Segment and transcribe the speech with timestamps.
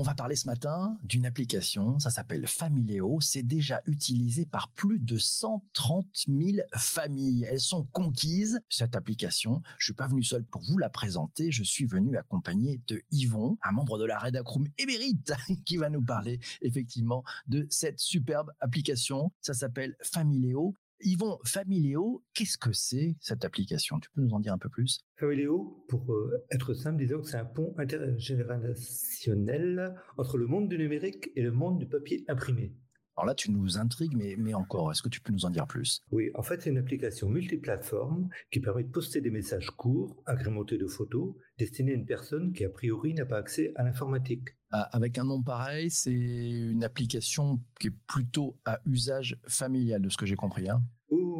[0.00, 3.20] On va parler ce matin d'une application, ça s'appelle Familéo.
[3.20, 7.46] C'est déjà utilisé par plus de 130 000 familles.
[7.50, 9.60] Elles sont conquises, cette application.
[9.76, 11.52] Je suis pas venu seul pour vous la présenter.
[11.52, 15.34] Je suis venu accompagné de Yvon, un membre de la Redacroom émérite,
[15.66, 19.30] qui va nous parler effectivement de cette superbe application.
[19.42, 20.74] Ça s'appelle Familéo.
[21.02, 24.00] Yvon, Familéo, qu'est-ce que c'est cette application?
[24.00, 25.00] Tu peux nous en dire un peu plus?
[25.16, 30.76] Familéo, pour euh, être simple, disons que c'est un pont intergénérationnel entre le monde du
[30.76, 32.74] numérique et le monde du papier imprimé.
[33.16, 35.66] Alors là, tu nous intrigues, mais, mais encore, est-ce que tu peux nous en dire
[35.66, 36.00] plus?
[36.10, 40.78] Oui, en fait, c'est une application multiplateforme qui permet de poster des messages courts, agrémentés
[40.78, 44.48] de photos, destinés à une personne qui, a priori, n'a pas accès à l'informatique.
[44.70, 50.08] Ah, avec un nom pareil, c'est une application qui est plutôt à usage familial, de
[50.08, 50.68] ce que j'ai compris.
[50.68, 50.82] Hein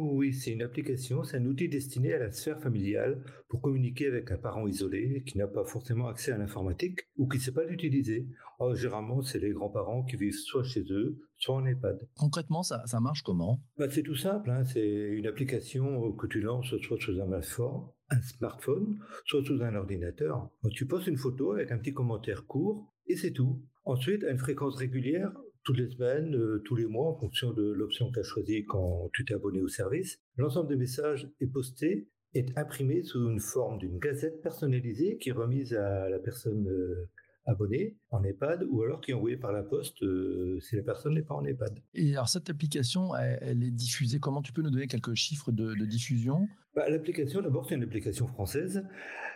[0.03, 4.31] oui, c'est une application, c'est un outil destiné à la sphère familiale pour communiquer avec
[4.31, 7.63] un parent isolé qui n'a pas forcément accès à l'informatique ou qui ne sait pas
[7.63, 8.27] l'utiliser.
[8.59, 12.07] Oh, généralement, c'est les grands-parents qui vivent soit chez eux, soit en EHPAD.
[12.15, 13.61] Concrètement, ça, ça marche comment?
[13.77, 14.63] Bah, C'est tout simple, hein.
[14.65, 19.75] c'est une application que tu lances soit sous un smartphone, un smartphone, soit sous un
[19.75, 20.49] ordinateur.
[20.73, 23.61] tu postes une photo avec un petit commentaire court et c'est tout.
[23.83, 25.31] Ensuite, à une fréquence régulière,
[25.63, 28.65] toutes les semaines, euh, tous les mois, en fonction de l'option que tu as choisie
[28.65, 30.19] quand tu t'es abonné au service.
[30.37, 35.33] L'ensemble des messages est posté, est imprimé sous une forme d'une gazette personnalisée qui est
[35.33, 37.09] remise à la personne euh,
[37.45, 41.15] abonnée en EHPAD ou alors qui est envoyée par la poste euh, si la personne
[41.15, 41.79] n'est pas en EHPAD.
[41.93, 45.73] Et alors cette application, elle, est diffusée, comment tu peux nous donner quelques chiffres de,
[45.85, 46.47] diffusion?
[46.75, 48.83] Bah, L'application, d'abord, c'est une application française.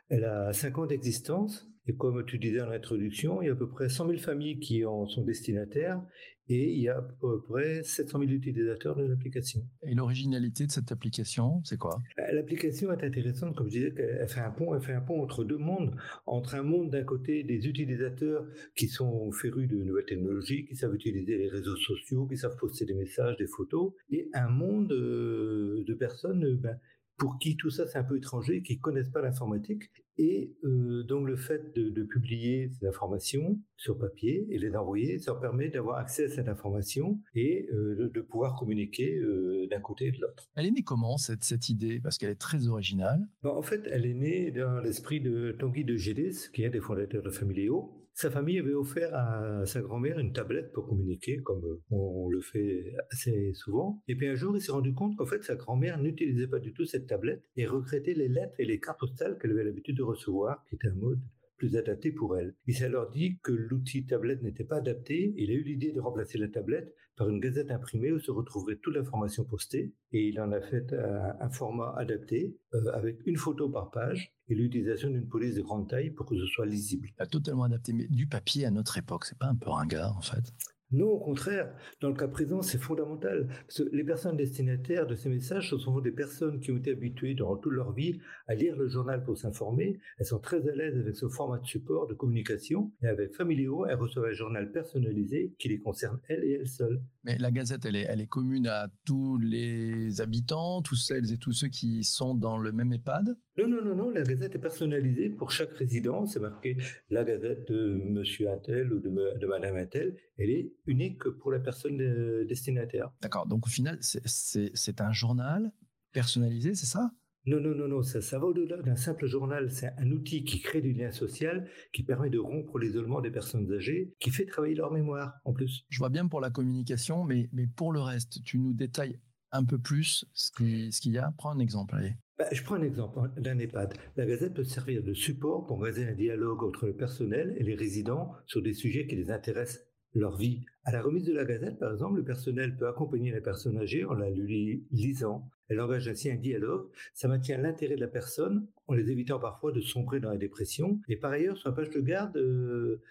[0.09, 1.67] Elle a 5 ans d'existence.
[1.88, 4.59] Et comme tu disais en introduction, il y a à peu près 100 000 familles
[4.59, 6.02] qui en sont destinataires
[6.47, 9.61] et il y a à peu près 700 000 utilisateurs de l'application.
[9.83, 12.02] Et l'originalité de cette application, c'est quoi?
[12.19, 15.22] Euh, L'application est intéressante, comme je disais, elle fait un pont, elle fait un pont
[15.22, 20.05] entre deux mondes, entre un monde d'un côté des utilisateurs qui sont férus de nouvelles
[20.05, 24.30] technologies, qui savent utiliser les réseaux sociaux, qui savent poster des messages, des photos, et
[24.33, 26.80] un monde euh, de personnes ben,
[27.17, 29.92] pour qui tout ça c'est un peu étranger, qui connaissent pas l'informatique.
[30.17, 35.36] Et euh, donc le fait de, publier ces informations sur papier et les envoyer, ça
[35.36, 40.11] permet d'avoir accès à cette information et euh, de, pouvoir communiquer euh, d'un côté et
[40.11, 40.49] de l'autre.
[40.55, 41.99] Elle est née comment cette, cette idée?
[41.99, 43.27] Parce qu'elle est très originale.
[43.43, 46.80] en fait, elle est née dans l'esprit de Tanguy de Gélis, qui est un des
[46.80, 51.61] fondateurs de Familéo, sa famille avait offert à sa grand-mère une tablette pour communiquer, comme
[51.92, 54.02] on le fait assez souvent.
[54.08, 56.73] Et puis un jour, il s'est rendu compte qu'en fait, sa grand-mère n'utilisait pas du
[56.73, 60.03] tout cette tablette et regrettait les lettres et les cartes postales qu'elle avait l'habitude de
[60.03, 61.20] recevoir, qui était un mode
[61.58, 62.55] plus adapté pour elle.
[62.67, 65.33] Il s'est alors dit que l'outil tablette n'était pas adapté.
[65.38, 68.77] Il a eu l'idée de remplacer la tablette par une gazette imprimée où se retrouverait
[68.77, 69.94] toute l'information postée.
[70.11, 74.55] Et il en a fait un, format adapté euh, avec une photo par page et
[74.55, 77.10] l'utilisation d'une police de grande taille pour que ce soit lisible.
[77.30, 80.54] totalement adapté, mais du papier à notre époque, c'est pas un peu ringard en fait?
[80.91, 81.75] Non, au contraire.
[81.99, 83.47] Dans le cas présent, c'est fondamental.
[83.67, 86.91] Parce que les personnes destinataires de ces messages, ce sont des personnes qui ont été
[86.91, 89.99] habituées durant toute leur vie à lire le journal pour s'informer.
[90.19, 92.91] Elles sont très à l'aise avec ce format de support, de communication.
[93.01, 97.02] Et avec Familio, elles reçoivent un journal personnalisé qui les concerne elles et elles seules.
[97.23, 101.37] Mais la Gazette, elle est, elle est commune à tous les habitants, tous celles et
[101.37, 103.35] tous ceux qui sont dans le même EHPAD?
[103.57, 104.09] Non, non, non, non.
[104.11, 106.25] La Gazette est personnalisée pour chaque résident.
[106.25, 106.77] C'est marqué
[107.09, 110.15] la Gazette de Monsieur Attel ou de, de Madame Attel.
[110.37, 111.97] Elle est unique pour la personne
[112.45, 113.11] destinataire.
[113.21, 113.47] D'accord.
[113.47, 115.71] Donc au final, c'est un journal
[116.11, 117.11] personnalisé, c'est ça?
[117.47, 119.69] Non, non, non, non, ça, ça va au-delà d'un simple journal.
[119.69, 123.71] C'est un outil qui crée du lien social, qui permet de rompre l'isolement des personnes
[123.71, 125.85] âgées, qui fait travailler leur mémoire en plus.
[125.89, 129.19] Je vois bien pour la communication, mais, mais pour le reste, tu nous détailles
[129.51, 131.31] un peu plus ce qu'il y a?
[131.38, 132.15] Prends un exemple, allez.
[132.39, 133.94] Bah, je prends un exemple d'un EHPAD.
[134.18, 137.75] La Gazette peut servir de support pour organiser un dialogue entre le personnel et les
[137.75, 139.85] résidents sur des sujets qui les intéressent
[140.15, 140.62] leur vie.
[140.83, 144.06] À la remise de la Gazette, par exemple, le personnel peut accompagner la personne âgée
[144.06, 145.50] en la lui lisant.
[145.68, 146.88] Elle engage ainsi un dialogue.
[147.13, 151.00] Ça maintient l'intérêt de la personne en les évitant parfois de sombrer dans la dépression.
[151.07, 153.01] Et par ailleurs, sur la page de garde, euh,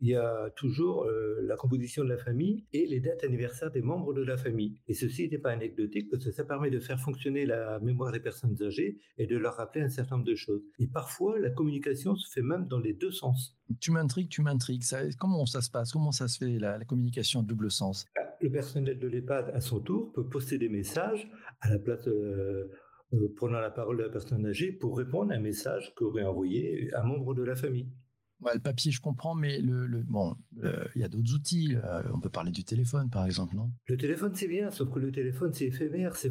[0.00, 3.82] il y a toujours euh, la composition de la famille et les dates anniversaires des
[3.82, 4.80] membres de la famille.
[4.86, 8.20] Et ceci n'est pas anecdotique parce que ça permet de faire fonctionner la mémoire des
[8.20, 10.62] personnes âgées et de leur rappeler un certain nombre de choses.
[10.78, 13.56] Et parfois, la communication se fait même dans les deux sens.
[13.80, 14.84] Tu m'intrigues, tu m'intrigues.
[15.18, 15.92] comment ça se passe?
[15.92, 18.06] Comment ça se fait la, communication en double sens?
[18.14, 21.28] Bah, Le personnel de l'EHPAD, à son tour, peut poster des messages
[21.60, 22.06] à la place.
[22.06, 22.70] Euh,
[23.14, 26.90] euh, prenant la parole de la personne âgée pour répondre à un message qu'aurait envoyé
[26.94, 27.88] un membre de la famille
[28.54, 30.36] le papier, je comprends, mais le, bon,
[30.94, 31.76] il y a d'autres outils.
[31.84, 33.70] Euh, on peut parler du téléphone, par exemple, non?
[33.86, 36.28] Le téléphone, c'est bien, sauf que le téléphone, c'est éphémère, c'est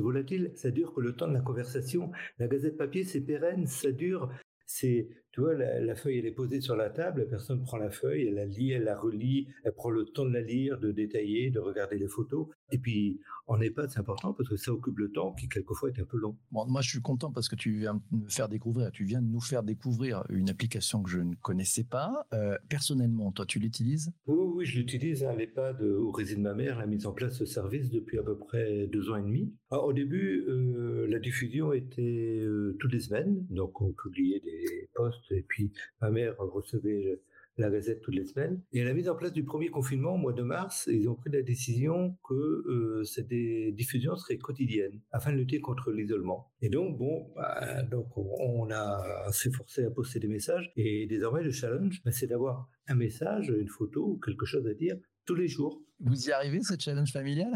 [0.00, 2.10] volatile, ça dure que le temps de la conversation.
[2.38, 4.30] La gazette papier, c'est pérenne, ça dure,
[4.66, 7.90] c'est tu vois, la, feuille, elle est posée sur la table, la personne prend la
[7.90, 10.90] feuille, elle la lit, elle la relit, elle prend le temps de la lire, de
[10.90, 12.48] détailler, de regarder les photos.
[12.72, 16.00] Et puis, en EHPAD, c'est important parce que ça occupe le temps qui, quelquefois, est
[16.00, 16.36] un peu long.
[16.50, 19.22] Bon, moi, je suis content parce que tu viens de me faire découvrir, tu viens
[19.22, 22.26] de nous faire découvrir une application que je ne connaissais pas.
[22.32, 24.12] Euh, personnellement, toi, tu l'utilises?
[24.26, 25.24] Oui, oui, je l'utilise.
[25.24, 28.36] Hein, L'EHPAD où réside ma mère, a mis en place ce service depuis à peu
[28.36, 29.52] près deux ans et demi.
[29.70, 35.19] au début, euh, la diffusion était euh, toutes les semaines, donc on publiait des posts
[35.30, 37.20] et puis ma mère recevait
[37.60, 38.60] la Gazette toutes les semaines.
[38.72, 41.14] Et à la mise en place du premier confinement au mois de mars, ils ont
[41.14, 46.50] pris la décision que euh, cette diffusion serait quotidienne afin de lutter contre l'isolement.
[46.62, 50.72] Et donc, bon, bah, donc on a s'efforcé à poster des messages.
[50.76, 54.96] Et désormais, le challenge, bah, c'est d'avoir un message, une photo quelque chose à dire
[55.30, 55.80] tous les jours.
[56.00, 57.52] Vous y arrivez, ce challenge familial?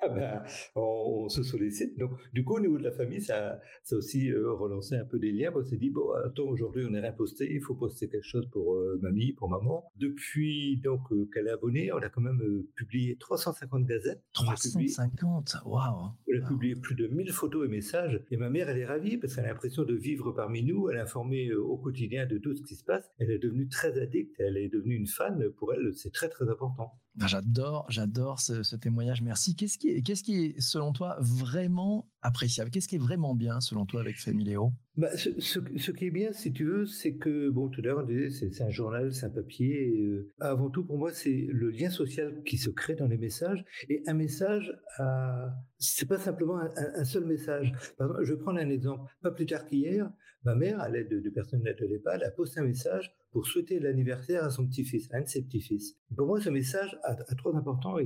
[0.00, 0.42] Ah ben,
[0.76, 1.98] on, se sollicite.
[1.98, 5.04] Donc, du coup, au niveau de la famille, ça, ça a aussi euh, relancé un
[5.04, 5.52] peu des liens.
[5.54, 8.48] On s'est dit, bon, attends, aujourd'hui, on est rien posté, il faut poster quelque chose
[8.50, 9.90] pour euh, mamie, pour maman.
[9.96, 14.22] Depuis donc euh, qu'elle est abonnée, on a quand même publié 350 gazettes.
[14.34, 18.24] 350 Waouh On a publié plus de 1000 photos et messages.
[18.30, 20.88] Et ma mère, elle est ravie parce qu'elle a l'impression de vivre parmi nous.
[20.90, 23.10] Elle est informée au quotidien de tout ce qui se passe.
[23.18, 24.36] Elle est devenue très addicte.
[24.38, 25.50] Elle est devenue une fan.
[25.56, 26.97] Pour elle, c'est très, très important.
[27.20, 29.22] Ah, j'adore, j'adore ce, témoignage.
[29.22, 29.56] Merci.
[29.56, 32.70] Qu'est-ce qui, est, qu'est-ce qui est, selon toi, vraiment appréciable?
[32.70, 36.52] Qu'est-ce qui est vraiment bien, selon toi, avec Familéo bah, ce, qui est bien, si
[36.52, 39.30] tu veux, c'est que, bon, tout à l'heure, on disait, c'est, un journal, c'est un
[39.30, 39.96] papier.
[39.96, 43.64] Euh, avant tout, pour moi, c'est le lien social qui se crée dans les messages.
[43.88, 45.46] Et un message, euh,
[45.78, 47.72] c'est pas simplement un, seul message.
[47.96, 49.10] Par exemple, je vais prendre un exemple.
[49.22, 50.10] Pas plus tard qu'hier,
[50.44, 53.12] ma mère, à l'aide du personnel de l'EHPAD, a posté un message
[53.46, 55.96] souhaiter l'anniversaire à son petit-fils, à un de ses petits-fils.
[56.16, 57.96] Pour moi, ce message a, trois importants.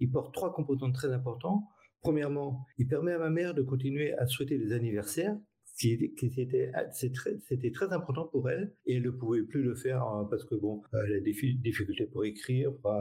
[0.00, 1.68] Il, porte trois composantes très importants.
[2.02, 5.36] Premièrement, il permet à ma mère de continuer à souhaiter les anniversaires
[5.80, 10.26] c'était ah, c'était très important pour elle et elle ne pouvait plus le faire hein,
[10.28, 12.92] parce que bon elle a des difficultés pour écrire pour,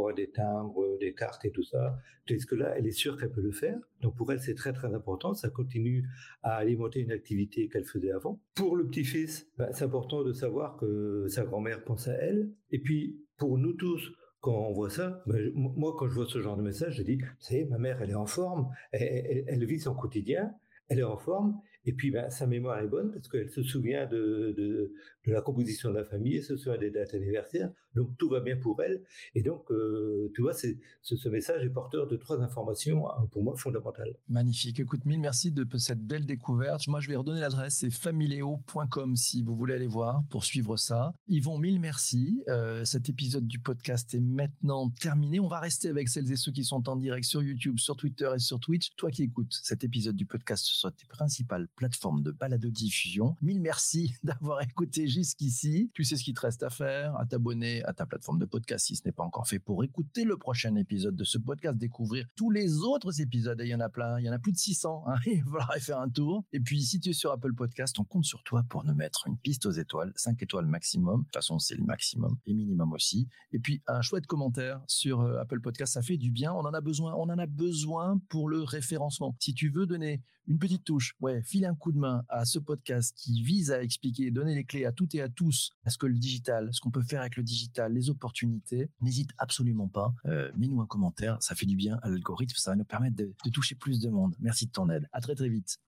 [0.00, 1.98] avoir des timbres des cartes et tout ça.
[2.28, 3.78] Est-ce que là elle est sûre qu'elle peut le faire.
[4.00, 5.34] Donc pour elle c'est très très important.
[5.34, 6.08] Ça continue
[6.42, 8.40] à alimenter une activité qu'elle faisait avant.
[8.54, 12.50] Pour le petit-fils bah, c'est important de savoir que sa grand-mère pense à elle.
[12.70, 16.38] Et puis pour nous tous quand on voit ça, bah, moi, quand je vois ce
[16.42, 19.80] genre de message, je dis, vous savez, ma mère, elle est en forme, elle vit
[19.80, 20.52] son quotidien,
[20.88, 24.06] elle est en forme, et puis, ben, sa mémoire est bonne parce qu'elle se souvient
[24.06, 24.92] de,
[25.26, 28.56] la composition de la famille, elle se souvient des dates anniversaires, donc tout va bien
[28.56, 29.02] pour elle.
[29.34, 33.54] Et donc, euh, tu vois, ce, message est porteur de trois informations, hein, pour moi,
[33.56, 34.14] fondamentales.
[34.28, 34.80] Magnifique.
[34.80, 36.86] Écoute, mille merci de cette belle découverte.
[36.88, 41.12] Moi, je vais redonner l'adresse, c'est familio.com si vous voulez aller voir pour suivre ça.
[41.28, 42.42] Yvon, mille merci.
[42.48, 45.40] Euh, cet épisode du podcast est maintenant terminé.
[45.40, 48.30] On va rester avec celles et ceux qui sont en direct sur YouTube, sur Twitter
[48.34, 48.94] et sur Twitch.
[48.96, 53.36] Toi qui écoutes cet épisode du podcast sur tes principales plateforme de balado-diffusion.
[53.42, 55.90] Mille merci d'avoir écouté jusqu'ici.
[55.94, 58.86] Tu sais ce qu'il te reste à faire, à t'abonner à ta plateforme de podcast
[58.86, 62.26] si ce n'est pas encore fait pour écouter le prochain épisode de ce podcast, découvrir
[62.36, 63.60] tous les autres épisodes.
[63.60, 65.04] Et il y en a plein, il y en a plus de 600.
[65.06, 65.14] Hein.
[65.26, 66.44] Il va y faire un tour.
[66.52, 69.26] Et puis, si tu es sur Apple Podcast, on compte sur toi pour nous mettre
[69.26, 71.20] une piste aux étoiles, 5 étoiles maximum.
[71.20, 73.28] De toute façon, c'est le maximum et minimum aussi.
[73.52, 76.52] Et puis, un chouette commentaire sur euh, Apple Podcast, ça fait du bien.
[76.52, 77.14] On en a besoin.
[77.14, 79.34] On en a besoin pour le référencement.
[79.40, 82.58] Si tu veux donner une petite touche, ouais, file un coup de main à ce
[82.58, 85.98] podcast qui vise à expliquer donner les clés à toutes et à tous à ce
[85.98, 90.14] que le digital, ce qu'on peut faire avec le digital, les opportunités, n'hésite absolument pas.
[90.26, 93.32] Euh, Mets-nous un commentaire, ça fait du bien à l'algorithme, ça va nous permettre de,
[93.44, 94.34] de toucher plus de monde.
[94.40, 95.08] Merci de ton aide.
[95.12, 95.78] À très très vite.